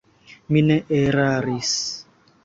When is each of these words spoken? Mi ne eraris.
Mi 0.55 0.63
ne 0.69 0.77
eraris. 0.99 1.75